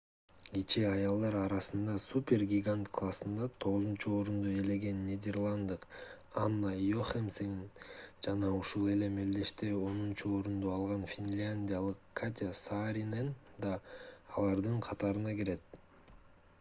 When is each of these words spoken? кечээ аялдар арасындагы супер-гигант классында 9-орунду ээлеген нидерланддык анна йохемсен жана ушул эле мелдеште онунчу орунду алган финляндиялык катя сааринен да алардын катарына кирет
кечээ 0.53 0.85
аялдар 0.91 1.35
арасындагы 1.39 1.99
супер-гигант 2.03 2.87
классында 2.99 3.49
9-орунду 3.65 4.53
ээлеген 4.61 5.03
нидерланддык 5.09 5.85
анна 6.45 6.71
йохемсен 6.85 7.53
жана 8.29 8.51
ушул 8.61 8.89
эле 8.95 9.11
мелдеште 9.19 9.71
онунчу 9.91 10.33
орунду 10.41 10.73
алган 10.79 11.05
финляндиялык 11.15 12.03
катя 12.23 12.51
сааринен 12.63 13.33
да 13.69 13.77
алардын 13.77 14.83
катарына 14.91 15.39
кирет 15.43 15.81